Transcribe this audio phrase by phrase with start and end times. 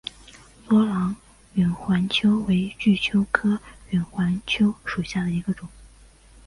[0.67, 1.15] 多腺
[1.53, 3.59] 远环蚓为巨蚓科
[3.91, 5.69] 远环蚓属下的一个种。